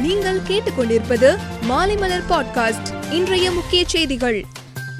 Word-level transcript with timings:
நீங்கள் 0.00 0.40
கேட்டுக்கொண்டிருப்பது 0.40 1.36
மாலைமலர் 1.70 2.22
பாட்காஸ்ட். 2.30 3.12
இன்றைய 3.12 3.50
முக்கிய 3.50 3.84
செய்திகள். 3.86 4.44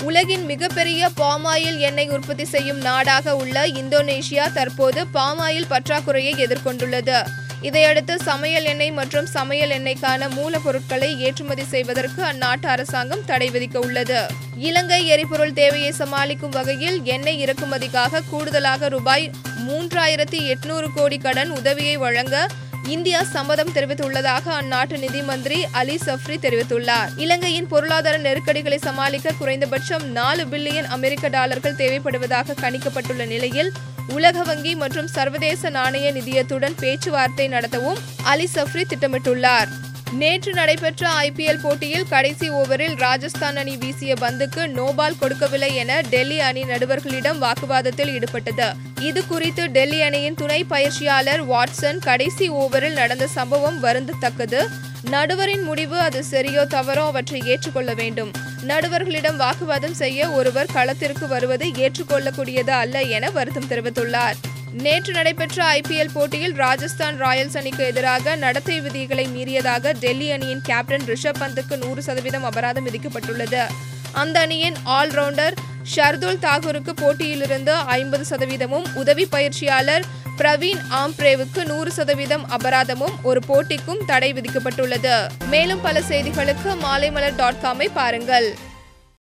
உலகின் 0.03 0.45
மிகப்பெரிய 0.45 1.11
பாமாயில் 1.17 1.79
எண்ணெய் 1.79 2.09
உற்பத்தி 2.09 2.45
செய்யும் 2.45 2.79
நாடாக 2.79 3.37
உள்ள 3.37 3.67
இந்தோனேஷியா 3.67 4.53
தற்போது 4.53 5.07
பாமாயில் 5.15 5.71
பற்றாக்குறையை 5.71 6.33
எதிர்கொண்டுள்ளது. 6.47 7.27
இதையடுத்து 7.63 8.19
சமையல் 8.19 8.65
எண்ணெய் 8.65 8.91
மற்றும் 8.91 9.27
சமையல் 9.27 9.71
எண்ணெய்க்கான 9.71 10.29
மூலப்பொருட்களை 10.29 11.17
ஏற்றுமதி 11.17 11.65
செய்வதற்கு 11.65 12.23
அந்நாட்டு 12.23 12.67
அரசாங்கம் 12.67 13.25
தடை 13.25 13.51
விதிக்க 13.51 13.79
உள்ளது. 13.79 14.27
இலங்கை 14.57 15.07
எரிபொருள் 15.07 15.53
தேவையை 15.53 15.91
சமாளிக்கும் 15.93 16.51
வகையில் 16.51 17.01
எண்ணெய் 17.05 17.45
இறக்குமதிக்காக 17.45 18.21
கூடுதலாக 18.31 18.89
ரூபாய் 18.89 19.31
மூன்றாயிரத்தி 19.69 20.55
எட்நூறு 20.55 20.87
கோடி 20.95 21.19
கடன் 21.19 21.51
உதவியை 21.51 21.97
வழங்க 21.97 22.47
இந்தியா 22.89 23.23
சம்மதம் 23.23 23.73
தெரிவித்துள்ளதாக 23.75 24.43
அந்நாட்டு 24.61 24.99
நிதி 24.99 25.23
மந்திரி 25.23 25.67
அலி 25.73 25.97
சஃப்ரி 25.97 26.37
தெரிவித்துள்ளார். 26.45 27.11
இலங்கையின் 27.17 27.67
பொருளாதார 27.67 28.19
நெருக்கடிகளை 28.19 28.79
சமாளிக்க 28.79 29.33
குறைந்தபட்சம் 29.39 30.07
நாலு 30.07 30.45
பில்லியன் 30.47 30.85
அமெரிக்க 30.85 31.29
டாலர்கள் 31.29 31.75
தேவைப்படுவதாக 31.75 32.57
கணிக்கப்பட்டுள்ள 32.61 33.27
நிலையில் 33.27 33.73
உலக 34.09 34.43
வங்கி 34.43 34.75
மற்றும் 34.75 35.07
சர்வதேச 35.07 35.71
நாணய 35.71 36.13
நிதியத்துடன் 36.13 36.79
பேச்சுவார்த்தை 36.81 37.49
நடத்தவும் 37.49 37.99
அலி 38.23 38.49
சஃப்ரி 38.55 38.85
திட்டமிட்டுள்ளார். 38.89 39.69
நேற்று 40.13 40.53
நடைபெற்ற 40.53 41.09
ஐபிஎல் 41.09 41.61
போட்டியில் 41.63 42.09
கடைசி 42.09 42.51
ஓவரில் 42.51 42.97
ராஜஸ்தான் 42.97 43.57
அணி 43.57 43.77
வீசிய 43.77 44.15
பந்துக்கு 44.15 44.67
நோபால் 44.67 45.19
கொடுக்கவில்லை 45.19 45.75
என 45.75 46.01
டெல்லி 46.01 46.41
அணி 46.41 46.63
நடுவர்களிடம் 46.63 47.39
வாக்குவாதத்தில் 47.39 48.19
ஈடுபட்டது. 48.19 48.73
இது 49.01 49.27
குறித்து 49.27 49.71
டெல்லி 49.71 50.03
அணியின் 50.03 50.35
துணை 50.35 50.65
பயிற்சியாளர் 50.65 51.49
வாட்சன் 51.49 51.99
கடைசி 51.99 52.51
ஓவரில் 52.51 52.93
நடந்த 52.93 53.27
சம்பவம் 53.27 53.83
வருந்தத்தக்கது. 53.83 54.69
நடுவரின் 55.11 55.63
முடிவு 55.63 55.99
அது 55.99 56.25
சரியோ 56.31 56.65
தவறோ 56.67 57.07
அவற்றை 57.07 57.43
ஏற்றுக்கொள்ள 57.45 57.95
வேண்டும். 57.95 58.31
நடுவர்களிடம் 58.67 59.37
வாக்குவாதம் 59.37 59.95
செய்ய 59.95 60.31
ஒருவர் 60.31 60.73
களத்திற்கு 60.73 61.29
வருவது 61.29 61.69
ஏற்றுக்கொள்ளக்கூடியது 61.69 62.71
அல்ல 62.71 63.01
என 63.01 63.31
வருத்தம் 63.31 63.71
தெரிவித்துள்ளார். 63.71 64.35
நேற்று 64.73 65.13
நடைபெற்ற 65.13 65.65
ஐபிஎல் 65.65 66.11
போட்டியில் 66.13 66.55
ராஜஸ்தான் 66.55 67.23
ராயல்ஸ் 67.23 67.57
அணிக்கு 67.57 67.85
எதிராக 67.85 68.37
நடத்தை 68.37 68.81
விதிகளை 68.81 69.27
மீறியதாக 69.27 69.93
டெல்லி 69.93 70.31
அணியின் 70.31 70.61
கேப்டன் 70.63 71.01
ரிஷப் 71.01 71.41
பந்துக்கு 71.41 71.77
நூறு 71.77 72.03
சதவீதம் 72.03 72.45
அபராதம் 72.45 72.87
விதிக்கப்பட்டுள்ளது. 72.87 73.67
அந்த 74.13 74.41
அணியின் 74.41 74.75
ஆல்ரவுண்டர் 74.85 75.53
ஷர்துல் 75.97 76.39
தாகூருக்கு 76.43 76.91
போட்டியிலிருந்து 76.95 77.73
ஐம்பது 77.73 78.25
சதவீதமும் 78.31 78.85
உதவி 78.95 79.27
பயிற்சியாளர் 79.27 80.05
பிரவீன் 80.39 80.81
ஆம்ப்ரேவுக்கு 80.91 81.67
நூறு 81.67 81.93
சதவீதம் 81.93 82.51
அபராதமும் 82.51 83.23
ஒரு 83.23 83.41
போட்டிக்கும் 83.47 84.05
தடை 84.07 84.33
விதிக்கப்பட்டுள்ளது. 84.33 85.29
மேலும் 85.47 85.81
பல 85.81 86.01
செய்திகளுக்கு 86.01 86.77
மாலைமலர் 86.83 87.37
டாட் 87.37 87.63
காமை 87.63 87.89
பாருங்கள். 87.95 88.55